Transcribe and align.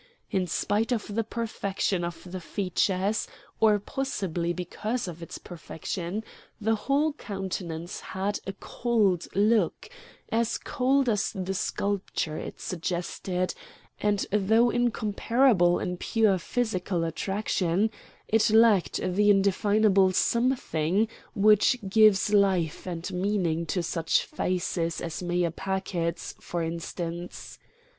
In 0.31 0.47
spite 0.47 0.91
of 0.91 1.13
the 1.13 1.23
perfection 1.23 2.03
of 2.03 2.23
the 2.31 2.41
features, 2.41 3.27
or 3.59 3.77
possibly 3.77 4.51
because 4.51 5.07
of 5.07 5.19
this 5.19 5.37
perfection, 5.37 6.23
the 6.59 6.73
whole 6.73 7.13
countenance 7.13 7.99
had 7.99 8.39
a 8.47 8.53
cold 8.53 9.27
look, 9.35 9.91
as 10.31 10.57
cold 10.57 11.07
as 11.07 11.31
the 11.33 11.53
sculpture 11.53 12.35
it 12.35 12.59
suggested; 12.59 13.53
and, 13.99 14.25
though 14.31 14.71
incomparable 14.71 15.77
in 15.77 15.97
pure 15.97 16.39
physical 16.39 17.03
attraction, 17.03 17.91
it 18.27 18.49
lacked 18.49 18.95
the 19.03 19.29
indefinable 19.29 20.11
something 20.13 21.07
which 21.35 21.77
gives 21.87 22.33
life 22.33 22.87
and 22.87 23.13
meaning 23.13 23.67
to 23.67 23.83
such 23.83 24.25
faces 24.25 24.99
as 24.99 25.21
Mayor 25.21 25.51
Packard's, 25.51 26.33
for 26.39 26.63
instance. 26.63 27.59